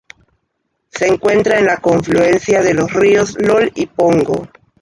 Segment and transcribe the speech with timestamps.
[0.89, 4.47] Se encuentra en la confluencia de los ríos Lol y Pongo.